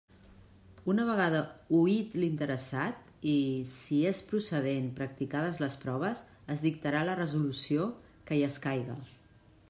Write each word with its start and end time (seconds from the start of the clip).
Una 0.91 1.03
vegada 1.07 1.39
oït 1.79 2.15
l'interessat 2.21 3.11
i, 3.31 3.33
si 3.71 3.99
és 4.11 4.21
procedent, 4.31 4.87
practicades 5.01 5.59
les 5.65 5.77
proves, 5.83 6.23
es 6.55 6.63
dictarà 6.69 7.03
la 7.11 7.19
resolució 7.21 7.85
que 8.31 8.39
hi 8.41 8.43
escaiga. 8.49 8.97